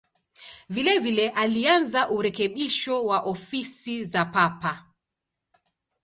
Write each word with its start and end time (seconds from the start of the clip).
Vilevile 0.69 1.29
alianza 1.29 2.09
urekebisho 2.09 3.05
wa 3.05 3.19
ofisi 3.21 4.05
za 4.05 4.25
Papa. 4.25 4.85